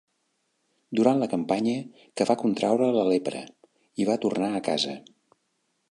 Durant 0.99 1.19
la 1.23 1.27
campanya 1.33 1.75
que 2.21 2.27
va 2.31 2.37
contraure 2.45 2.89
la 2.97 3.05
lepra 3.11 3.45
i 4.05 4.09
va 4.13 4.21
tornar 4.25 4.53
a 4.55 4.65
casa. 4.71 4.99